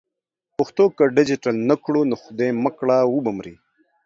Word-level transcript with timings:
پښتو 0.57 0.83
که 0.97 1.03
ډیجیټل 1.15 1.55
نه 1.69 1.75
کړو 1.83 2.01
نو 2.09 2.15
خدای 2.23 2.49
مه 2.63 2.71
کړه 2.79 2.97
و 3.07 3.17
به 3.25 3.31
مري. 3.37 3.55